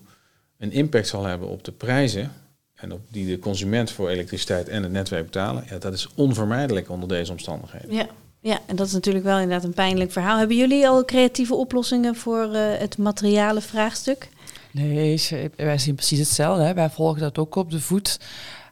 [0.58, 2.32] een impact zal hebben op de prijzen
[2.80, 5.64] en op die de consument voor elektriciteit en het netwerk betalen.
[5.70, 7.94] Ja, dat is onvermijdelijk onder deze omstandigheden.
[7.94, 8.08] Ja.
[8.40, 10.38] ja, en dat is natuurlijk wel inderdaad een pijnlijk verhaal.
[10.38, 14.30] Hebben jullie al creatieve oplossingen voor eh, het materiële vraagstuk?
[14.72, 15.22] Nee,
[15.56, 16.64] wij zien precies hetzelfde.
[16.64, 16.74] Hè.
[16.74, 18.20] Wij volgen dat ook op de voet.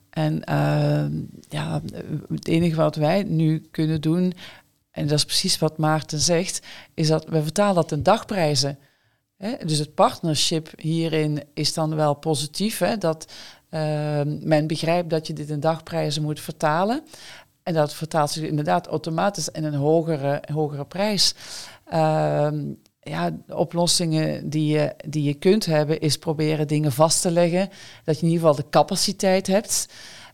[0.09, 1.11] En ehm,
[1.49, 1.81] ja,
[2.29, 4.33] het enige wat wij nu kunnen doen,
[4.91, 8.77] en dat is precies wat Maarten zegt, is dat we vertalen dat in dagprijzen.
[9.37, 9.55] Hè.
[9.65, 12.77] Dus het partnership hierin is dan wel positief.
[12.77, 13.31] Hè, dat
[14.39, 17.03] men begrijpt dat je dit in dagprijzen moet vertalen.
[17.63, 21.35] En dat vertaalt zich inderdaad automatisch in een hogere, hogere prijs.
[21.85, 22.63] Ehm,
[22.99, 27.69] ja, oplossingen die je, die je kunt hebben, is proberen dingen vast te leggen.
[28.03, 29.87] Dat je in ieder geval de capaciteit hebt.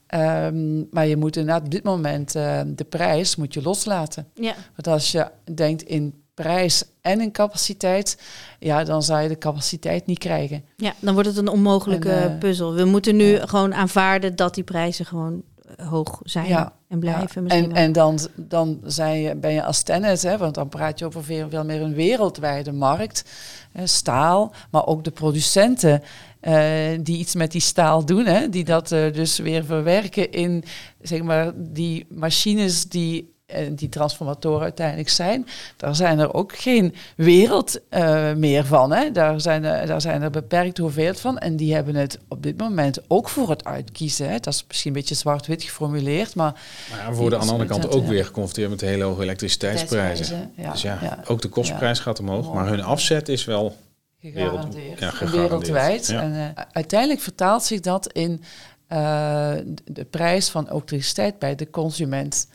[0.07, 4.27] Ehm, maar je moet inderdaad op dit moment de prijs moet je loslaten.
[4.33, 8.17] Ja, Want als je denkt in prijs en in capaciteit,
[8.59, 10.63] ja, dan zou je de capaciteit niet krijgen.
[10.77, 12.73] ja dan wordt het een onmogelijke En, eh, puzzel.
[12.73, 13.45] We moeten nu ja.
[13.45, 15.43] gewoon aanvaarden dat die prijzen gewoon
[15.77, 17.43] eh, hoog zijn Ja, en blijven.
[17.47, 20.99] Ja, en, en dan, dan zijn je, ben je als tennis, hè, want dan praat
[20.99, 23.25] je over veel, veel meer een wereldwijde markt.
[23.71, 26.03] Hè, staal, maar ook de producenten
[26.39, 26.55] eh,
[26.99, 30.63] die iets met die staal doen, hè, die dat dus weer verwerken in
[31.01, 33.32] zeg maar, die machines die
[33.71, 38.91] die transformatoren uiteindelijk zijn, daar zijn er ook geen wereld eh, meer van.
[38.91, 39.11] Hè.
[39.11, 41.37] Daar, zijn er, daar zijn er beperkt hoeveelheid van.
[41.37, 44.29] En die hebben het op dit moment ook voor het uitkiezen.
[44.29, 44.39] Hè.
[44.39, 46.53] Dat is misschien een beetje zwart-wit geformuleerd, maar
[46.89, 48.09] Maar ja, we worden aan de andere kant ook ja.
[48.09, 50.25] weer geconfronteerd met hele hoge elektriciteitsprijzen.
[50.25, 51.19] Prijzen, ja, dus ja, ja.
[51.27, 53.75] ook de kostprijs gaat omhoog, maar hun afzet is wel
[54.19, 54.99] gegarandeerd.
[54.99, 55.49] ja, gegarandeerd.
[55.49, 56.07] Wereldwijd.
[56.07, 56.21] Ja.
[56.21, 58.43] En, eh, uiteindelijk vertaalt zich dat in
[58.87, 59.53] eh,
[59.85, 62.47] de prijs van elektriciteit bij de consument.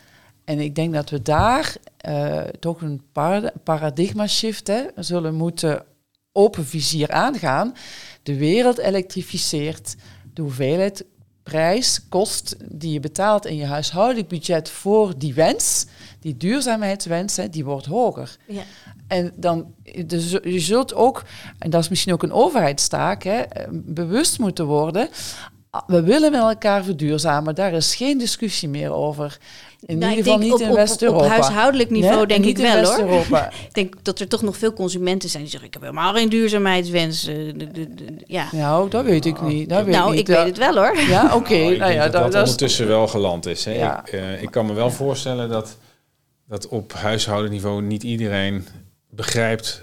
[0.48, 5.84] En ik denk dat we daar eh, toch een para- paradigma shift hè, zullen moeten
[6.32, 7.74] open vizier aangaan.
[8.22, 9.96] De wereld elektrificeert.
[10.34, 11.04] De hoeveelheid
[11.42, 15.86] prijs, kost die je betaalt in je huishoudelijk budget voor die wens,
[16.20, 18.36] die duurzaamheidswens, hè, die wordt hoger.
[18.46, 18.62] ja.
[19.06, 19.74] En dan,
[20.06, 21.24] dus je zult ook,
[21.58, 25.08] en dat is misschien ook een overheidstaak, hè, bewust moeten worden.
[25.70, 29.38] ah, We willen met elkaar verduurzamen, daar is geen discussie meer over.
[29.86, 31.24] In Nou, ik ieder geval denk niet op- in op- West-Europa.
[31.24, 33.24] Op huishoudelijk niveau Nee, denk en ik wel hoor.
[33.68, 36.28] Ik denk dat er toch nog veel consumenten zijn die zeggen: Ik heb helemaal geen
[36.28, 37.22] duurzaamheidswens.
[37.24, 38.48] de- de- de- ja.
[38.52, 39.68] Nou, dat weet ik niet.
[39.68, 40.20] Dat weet nou, niet.
[40.20, 40.98] ik weet het wel hoor.
[41.08, 41.56] Ja, oké.
[41.58, 43.64] Nou, nou ja, dat dat, dat dat is- ondertussen wel geland is.
[43.64, 43.72] Hè.
[43.72, 44.00] Ja.
[44.06, 45.76] Ik, eh, ik kan me wel voorstellen dat,
[46.48, 48.66] dat op huishoudenniveau niet iedereen
[49.10, 49.82] begrijpt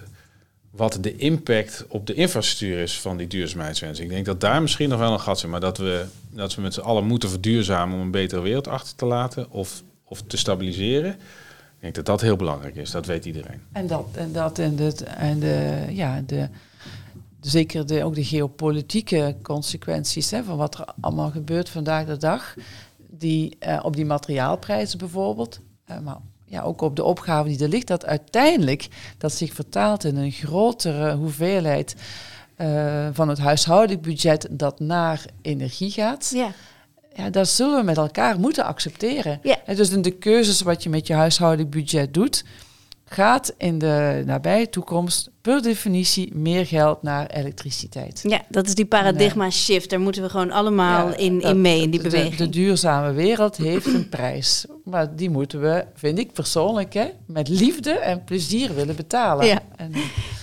[0.75, 3.99] wat de impact op de infrastructuur is van die duurzaamheidswens.
[3.99, 6.61] Ik denk dat daar misschien nog wel een gat zit, maar dat we, dat we
[6.61, 10.37] met z'n allen moeten verduurzamen om een betere wereld achter te laten of, of te
[10.37, 11.11] stabiliseren.
[11.75, 13.61] Ik denk dat dat heel belangrijk is, dat weet iedereen.
[13.71, 16.49] En dat en dat en de, en de ja, de,
[17.41, 22.55] zeker de, ook de geopolitieke consequenties hè, van wat er allemaal gebeurt vandaag de dag,
[22.97, 27.69] die eh, op die materiaalprijzen bijvoorbeeld, eh, maar ja, ook op de opgave die er
[27.69, 31.95] ligt, dat uiteindelijk dat zich vertaalt in een grotere hoeveelheid
[32.55, 36.31] eh, van het huishoudelijk budget dat naar energie gaat.
[36.33, 36.51] Ja.
[37.15, 39.39] Ja, dat zullen we met elkaar moeten accepteren.
[39.43, 39.57] Ja.
[39.65, 42.43] Hè, Dus in de keuzes wat je met je huishoudelijk budget doet,
[43.05, 48.19] gaat in de nabije toekomst per definitie meer geld naar elektriciteit.
[48.23, 49.89] ja, dat is die paradigma shift.
[49.89, 52.35] Daar moeten we gewoon allemaal Ja, in, dat- in mee, in die beweging.
[52.35, 54.65] De, duurzame wereld heeft een prijs.
[54.83, 59.45] Maar die moeten we, vind ik persoonlijk, hè, met liefde en plezier willen betalen.
[59.45, 59.59] Ja.
[59.75, 59.91] En,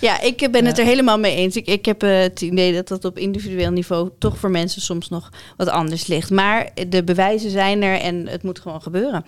[0.01, 1.55] Ja, ik ben het er helemaal mee eens.
[1.55, 5.09] Ik, ik heb eh, het idee dat dat op individueel niveau toch voor mensen soms
[5.09, 6.29] nog wat anders ligt.
[6.29, 9.23] Maar de bewijzen zijn er en het moet gewoon gebeuren.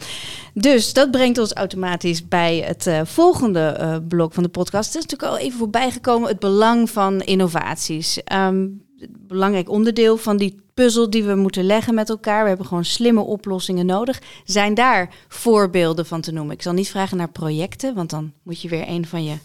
[0.53, 4.93] Dus dat brengt ons automatisch bij het eh, volgende eh, blok van de podcast.
[4.93, 8.23] Het is natuurlijk al even voorbij gekomen, het belang van innovaties.
[8.23, 8.67] Ehm,
[9.09, 12.41] belangrijk onderdeel van die puzzel die we moeten leggen met elkaar.
[12.41, 14.21] We hebben gewoon slimme oplossingen nodig.
[14.43, 16.53] Zijn daar voorbeelden van te noemen?
[16.53, 19.35] Ik zal niet vragen naar projecten, want dan moet je weer een van je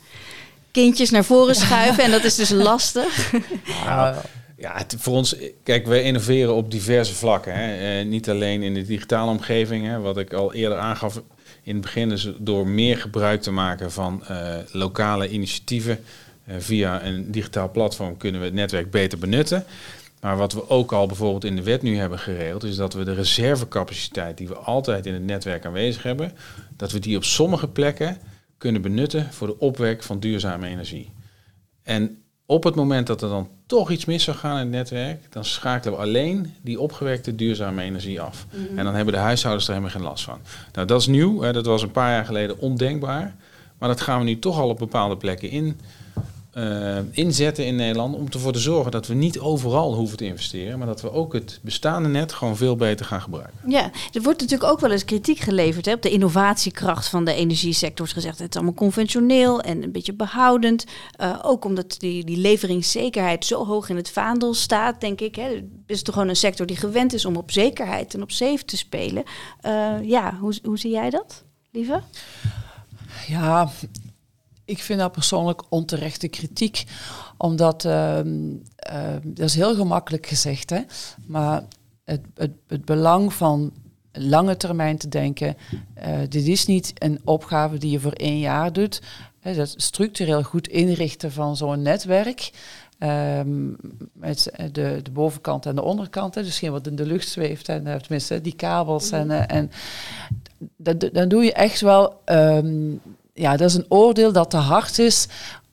[0.71, 3.33] kindjes naar voren schuiven en dat is dus lastig.
[3.85, 4.17] Nou,
[4.57, 7.55] ja, het, voor ons, kijk, we innoveren op diverse vlakken.
[7.55, 7.99] Hè.
[8.01, 11.21] Eh, niet alleen in de digitale omgeving, hè, wat ik al eerder aangaf
[11.63, 15.99] in het begin, is door meer gebruik te maken van uh, lokale initiatieven.
[16.49, 19.65] Uh, via een digitaal platform kunnen we het netwerk beter benutten.
[20.21, 23.05] Maar wat we ook al bijvoorbeeld in de wet nu hebben geregeld, is dat we
[23.05, 26.33] de reservecapaciteit die we altijd in het netwerk aanwezig hebben,
[26.77, 28.19] dat we die op sommige plekken
[28.59, 31.13] kunnen benutten voor de opwek van duurzame energie.
[31.83, 35.33] En op het moment dat er dan toch iets mis zou gaan in het netwerk,
[35.33, 38.47] dan schakelen we alleen die opgewekte duurzame energie af.
[38.51, 38.79] Mhm.
[38.79, 40.39] En dan hebben de huishoudens er helemaal geen last van.
[40.73, 41.41] Nou, dat is nieuw.
[41.41, 43.35] Hè, dat was een paar jaar geleden ondenkbaar.
[43.79, 45.81] Maar dat gaan we nu toch al op bepaalde plekken in
[46.55, 50.79] uh, inzetten in Nederland om ervoor te zorgen dat we niet overal hoeven te investeren,
[50.79, 53.59] maar dat we ook het bestaande net gewoon veel beter gaan gebruiken.
[53.67, 57.35] Ja, er wordt natuurlijk ook wel eens kritiek geleverd hè, op de innovatiekracht van de
[57.35, 58.07] energiesector.
[58.07, 60.85] Het gezegd, het is allemaal conventioneel en een beetje behoudend.
[61.21, 65.35] Uh, ook omdat die, die leveringszekerheid zo hoog in het vaandel staat, denk ik.
[65.35, 65.49] Hè.
[65.49, 68.65] Het is toch gewoon een sector die gewend is om op zekerheid en op safe
[68.65, 69.23] te spelen.
[69.67, 72.03] Uh, ja, hoe, hoe zie jij dat, lieve?
[73.27, 73.71] Ja,
[74.71, 76.85] ik vind dat persoonlijk onterechte kritiek,
[77.37, 78.21] omdat uh,
[79.23, 80.81] dat is heel gemakkelijk gezegd, hè?
[81.27, 81.63] maar
[82.05, 83.73] het, het, het belang van
[84.13, 85.57] lange termijn te denken,
[85.99, 89.03] uh, dit is niet een opgave die je voor één jaar doet.
[89.41, 92.51] Hè, dat structureel goed inrichten van zo'n netwerk.
[92.99, 93.77] Um,
[94.13, 97.69] met de, de bovenkant en de onderkant, hè, dus geen wat in de lucht zweeft,
[97.69, 99.11] en uh, tenminste die kabels.
[99.11, 99.71] En, uh, en
[101.13, 103.01] dan doe je echt wel um,
[103.41, 105.29] ja, dat is een oordeel dat te hard is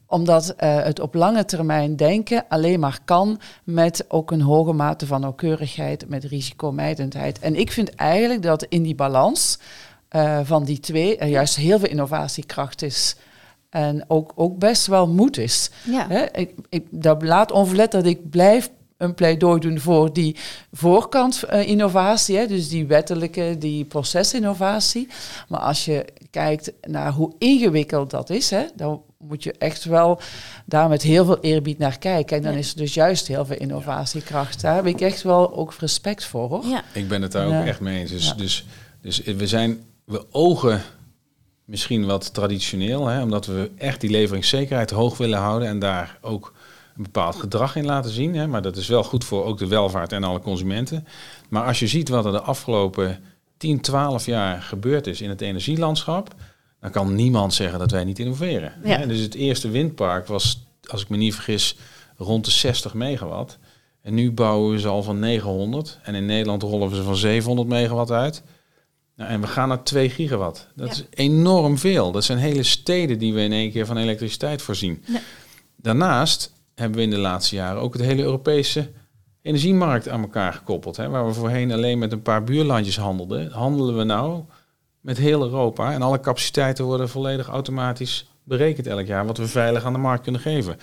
[0.08, 5.06] omdat uh, het op lange termijn denken alleen maar kan met ook een hoge mate
[5.06, 7.40] van nauwkeurigheid, met risicomijdendheid.
[7.40, 9.60] En ik vind eigenlijk dat in die balans
[10.12, 13.16] uh, van die twee er juist heel veel innovatiekracht is.
[13.70, 15.70] En ook, ook best wel moed is.
[15.84, 16.32] Ja.
[16.32, 20.36] Ik, ik, dat laat onverlet dat ik blijf een pleidooi doen voor die
[20.72, 25.08] voorkant uh, innovatie, hè, dus die wettelijke, die procesinnovatie.
[25.48, 30.20] Maar als je kijkt naar hoe ingewikkeld dat is, hè, dan moet je echt wel
[30.66, 32.38] daar met heel veel eerbied naar kijken.
[32.38, 34.62] En dan is er dus juist heel veel innovatiekracht.
[34.62, 36.50] Daar heb ik echt wel ook respect voor.
[36.50, 36.66] Hoor.
[36.66, 36.84] Ja.
[36.94, 38.12] Ik ben het daar ook echt mee eens.
[38.12, 38.66] Dus, dus,
[39.02, 40.82] dus we zijn, we ogen
[41.66, 46.54] misschien wat traditioneel, hè, omdat we echt die leveringszekerheid hoog willen houden en daar ook
[46.98, 48.36] een bepaald gedrag in laten zien.
[48.36, 51.08] Hè, maar dat is wel goed voor ook de welvaart en alle consumenten.
[51.50, 53.20] Maar als je ziet wat er de afgelopen
[53.58, 56.36] 10, 12 jaar gebeurd is in het energielandschap,
[56.80, 58.74] dan kan niemand zeggen dat wij niet innoveren.
[58.84, 59.06] Ja.
[59.06, 61.78] Dus het eerste windpark was, als ik me niet vergis,
[62.18, 63.58] rond de 60 megawatt.
[64.02, 66.00] En nu bouwen we ze al van 900.
[66.04, 68.44] En in Nederland rollen we ze van 700 megawatt uit.
[69.16, 70.68] Nou, en we gaan naar 2 gigawatt.
[70.76, 72.12] Dat is enorm veel.
[72.12, 75.04] Dat zijn hele steden die we in één keer van elektriciteit voorzien.
[75.06, 75.20] Ja.
[75.76, 78.92] Daarnaast hebben we in de laatste jaren ook het hele Europese
[79.42, 80.98] energiemarkt aan elkaar gekoppeld.
[80.98, 84.44] Hè, waar we voorheen alleen met een paar buurlandjes handelden, handelen we nou
[85.02, 85.94] met heel Europa.
[85.94, 90.24] En alle capaciteiten worden volledig automatisch berekend elk jaar, wat we veilig aan de markt
[90.24, 90.78] kunnen geven.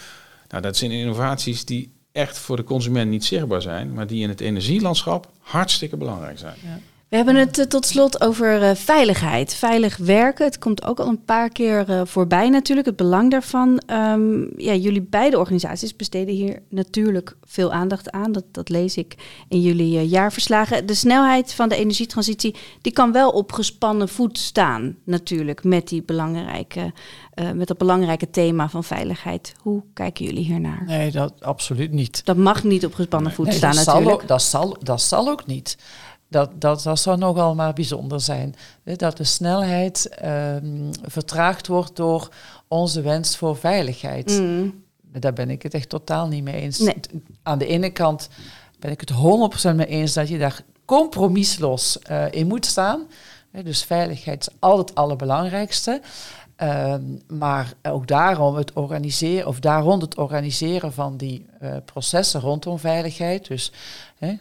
[0.48, 4.28] Nou, dat zijn innovaties die echt voor de consument niet zichtbaar zijn, maar die in
[4.28, 6.56] het energielandschap hartstikke belangrijk zijn.
[6.62, 6.78] Ja.
[7.08, 9.54] We hebben het uh, tot slot over uh, veiligheid.
[9.54, 10.44] Veilig werken.
[10.44, 13.82] Het komt ook al een paar keer uh, voorbij natuurlijk, het belang daarvan.
[13.90, 18.32] Um, ja, jullie beide organisaties besteden hier natuurlijk veel aandacht aan.
[18.32, 19.14] Dat, dat lees ik
[19.48, 20.86] in jullie jaarverslagen.
[20.86, 26.02] De snelheid van de energietransitie, die kan wel op gespannen voet staan natuurlijk met, die
[26.02, 26.92] belangrijke,
[27.54, 29.54] met dat belangrijke thema van veiligheid.
[29.60, 30.82] Hoe kijken jullie hiernaar?
[30.86, 32.24] Nee, dat absoluut niet.
[32.24, 34.18] Dat mag niet op gespannen voet nee, staan dat natuurlijk.
[34.18, 35.76] Zal dat, zal, dat zal ook niet.
[36.34, 38.54] Dat, dat, dat zou nogal maar bijzonder zijn.
[38.82, 42.28] Dat de snelheid um, vertraagd wordt door
[42.68, 44.30] onze wens voor veiligheid.
[44.30, 44.84] Mm.
[45.02, 46.78] Daar ben ik het echt totaal niet mee eens.
[46.78, 46.94] Nee.
[47.42, 48.28] Aan de ene kant
[48.78, 49.12] ben ik het
[49.72, 53.06] 100% mee eens dat je daar compromisloos uh, in moet staan.
[53.64, 56.00] Dus veiligheid is altijd het allerbelangrijkste.
[56.64, 56.94] Uh,
[57.28, 62.78] maar ook daarom het organiseren, of daar rond het organiseren van die uh, processen rondom
[62.78, 63.46] veiligheid.
[63.46, 63.72] Dus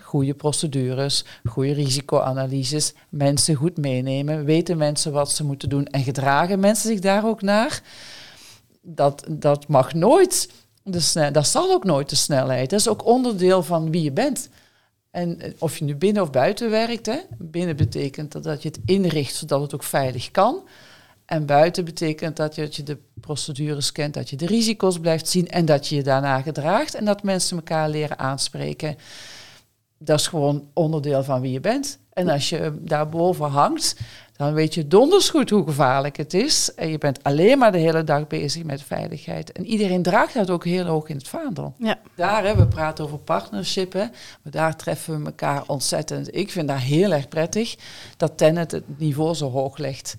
[0.02, 6.60] goede procedures, goede risicoanalyses, mensen goed meenemen, weten mensen wat ze moeten doen en gedragen
[6.60, 7.82] mensen zich daar ook naar.
[8.82, 10.50] Dat, dat mag nooit,
[10.84, 12.70] de dat zal ook nooit de snelheid.
[12.70, 14.50] Dat is ook onderdeel van wie je bent.
[15.12, 18.68] En eh, of je nu binnen of buiten werkt, hè, binnen betekent dat, dat je
[18.68, 20.64] het inricht zodat het ook veilig kan.
[21.26, 25.28] En buiten betekent dat je, dat je de procedures kent, dat je de risico's blijft
[25.28, 28.96] zien en dat je je daarna gedraagt en dat mensen elkaar leren aanspreken.
[29.98, 32.00] Dat is gewoon onderdeel van wie je bent.
[32.14, 33.96] En als je daarboven hangt,
[34.44, 36.74] dan weet je donders goed hoe gevaarlijk het is.
[36.76, 39.52] En je bent alleen maar de hele dag bezig met veiligheid.
[39.52, 41.74] En iedereen draagt dat ook heel hoog in het vaandel.
[41.78, 42.00] Ja.
[42.16, 44.06] Daar, hè, we praten over partnership, hè,
[44.44, 46.36] maar daar treffen we elkaar ontzettend.
[46.36, 47.76] Ik vind dat heel erg prettig
[48.18, 50.16] dat Tenet het niveau zo hoog legt.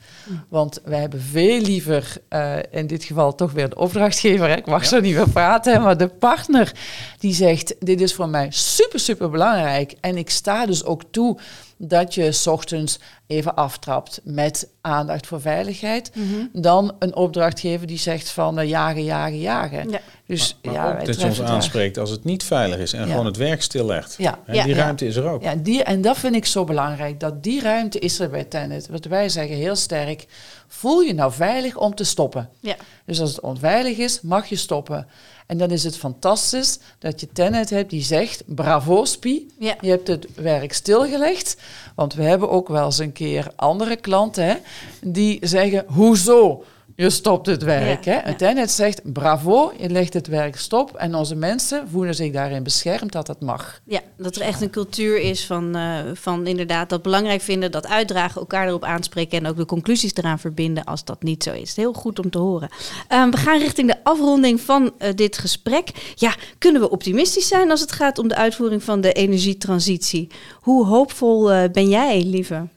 [0.48, 4.66] Want wij hebben veel liever, uh, in dit geval toch weer de opdrachtgever, hè, ik
[4.66, 4.88] mag ja.
[4.88, 6.72] zo niet meer praten, maar de partner
[7.18, 9.94] die zegt, dit is voor mij super, super belangrijk.
[10.00, 11.38] En ik sta dus ook toe
[11.76, 16.48] dat je s ochtends even aftrapt met aandacht voor veiligheid, mm -hmm.
[16.52, 19.90] dan een opdrachtgever die zegt van uh, jagen, jagen, jagen.
[19.90, 20.00] Ja.
[20.26, 23.00] Dus maar, maar ja, ook dat je ons aanspreekt als het niet veilig is en
[23.00, 23.10] ja.
[23.10, 24.14] gewoon het werk stillegt.
[24.18, 24.38] Ja.
[24.46, 25.42] En die ruimte is er ook.
[25.42, 28.88] Ja, die, en dat vind ik zo belangrijk, dat die ruimte is er bij Tenet.
[28.88, 30.26] Wat wij zeggen heel sterk,
[30.74, 32.50] voel je nou veilig om te stoppen.
[32.60, 32.76] Ja.
[33.06, 35.06] Dus als het onveilig is, mag je stoppen.
[35.46, 39.76] En dan is het fantastisch dat je Tenet hebt die zegt, bravo Spie, ja.
[39.80, 41.56] je hebt het werk stilgelegd.
[41.94, 44.56] Want we hebben ook wel eens een keer andere klanten hè,
[45.02, 46.64] die zeggen, hoezo?
[46.96, 48.04] Je stopt het werk.
[48.04, 48.18] Ja, hè?
[48.18, 50.94] En Tenet zegt, bravo, je legt het werk stop.
[50.94, 53.80] En onze mensen voelen zich daarin beschermd dat dat mag.
[53.84, 57.86] Ja, dat er echt een cultuur is van, uh, van inderdaad dat belangrijk vinden, dat
[57.86, 61.76] uitdragen, elkaar erop aanspreken en ook de conclusies eraan verbinden als dat niet zo is.
[61.76, 62.68] Heel goed om te horen.
[63.12, 66.14] Um, we gaan richting de afronding van uh, dit gesprek.
[66.14, 70.28] Ja, kunnen we optimistisch zijn als het gaat om de uitvoering van de energietransitie?
[70.60, 72.68] Hoe hoopvol uh, ben jij, lieve?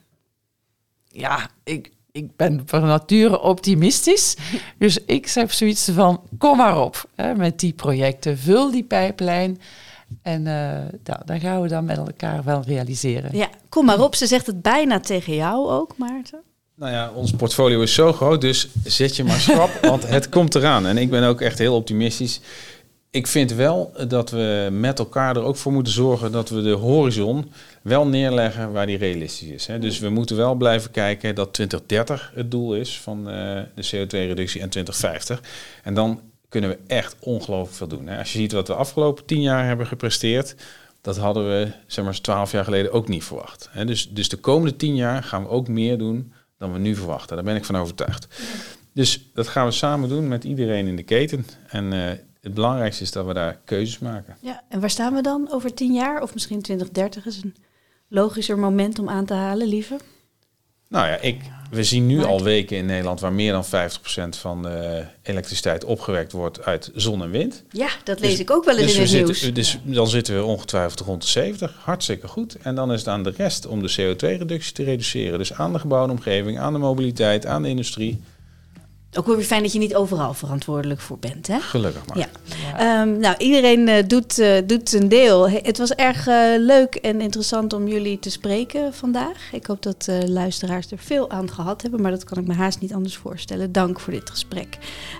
[1.07, 4.35] Ja, ik, ik ben van nature optimistisch.
[4.77, 8.37] Dus ik zeg zoiets van, kom maar op hè, met die projecten.
[8.37, 9.61] Vul die pijplijn.
[10.21, 10.45] En uh,
[11.03, 13.37] nou, dan gaan we dat met elkaar wel realiseren.
[13.37, 14.15] Ja, kom maar op.
[14.15, 16.39] Ze zegt het bijna tegen jou ook, Maarten.
[16.75, 20.55] Nou ja, ons portfolio is zo groot, dus zet je maar schrap, want het komt
[20.55, 20.85] eraan.
[20.85, 22.39] En ik ben ook echt heel optimistisch.
[23.09, 26.71] Ik vind wel dat we met elkaar er ook voor moeten zorgen dat we de
[26.71, 29.67] horizon wel neerleggen waar die realistisch is.
[29.67, 29.79] Hè.
[29.79, 34.61] Dus we moeten wel blijven kijken dat 2030 het doel is van uh, de CO2-reductie
[34.61, 35.41] en 2050.
[35.83, 38.07] En dan kunnen we echt ongelooflijk veel doen.
[38.07, 38.17] Hè.
[38.17, 40.55] Als je ziet wat we de afgelopen tien jaar hebben gepresteerd,
[41.01, 43.69] dat hadden we zeg maar 12 jaar geleden ook niet verwacht.
[43.71, 43.85] Hè.
[43.85, 47.35] Dus, dus de komende tien jaar gaan we ook meer doen dan we nu verwachten.
[47.35, 48.27] Daar ben ik van overtuigd.
[48.93, 51.45] Dus dat gaan we samen doen met iedereen in de keten.
[51.67, 54.37] En uh, het belangrijkste is dat we daar keuzes maken.
[54.41, 56.21] Ja, en waar staan we dan over tien jaar?
[56.21, 57.55] Of misschien 2030 is een
[58.07, 59.97] logischer moment om aan te halen, lieve?
[60.89, 63.67] Nou ja, ik, we zien nu al weken in Nederland waar meer dan 50%
[64.39, 67.63] van de elektriciteit opgewekt wordt uit zon en wind.
[67.69, 69.53] Ja, dat lees dus, ik ook wel eens dus in het nieuws.
[69.53, 71.75] Dus dan zitten we ongetwijfeld rond de 70.
[71.83, 72.55] Hartstikke goed.
[72.55, 75.37] En dan is het aan de rest om de CO2-reductie te reduceren.
[75.37, 78.21] Dus aan de gebouwde omgeving, aan de mobiliteit, aan de industrie
[79.13, 81.47] ook weer fijn dat je niet overal verantwoordelijk voor bent.
[81.47, 81.59] Hè?
[81.59, 82.17] Gelukkig maar.
[82.17, 82.27] Ja.
[82.77, 83.01] ja.
[83.01, 85.49] Um, nou, iedereen uh, doet, uh, doet zijn deel.
[85.49, 89.51] Het was erg uh, leuk en interessant om jullie te spreken vandaag.
[89.51, 92.79] Ik hoop dat luisteraars er veel aan gehad hebben, maar dat kan ik me haast
[92.79, 93.71] niet anders voorstellen.
[93.71, 94.77] Dank voor dit gesprek.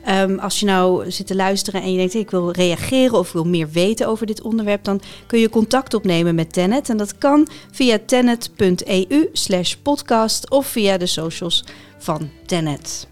[0.10, 3.45] Um, als je nou zit te luisteren en je denkt, ik wil reageren of wil
[3.45, 6.89] meer weten over dit onderwerp, dan kun je contact opnemen met Tenet.
[6.89, 11.63] En dat kan via tenet.eu slash podcast of via de socials
[11.97, 13.08] van Tenet.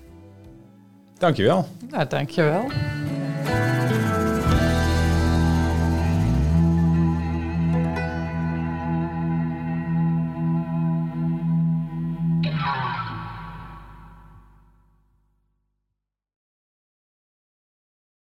[1.17, 1.67] Dankjewel.
[1.89, 2.65] Nou, dankjewel.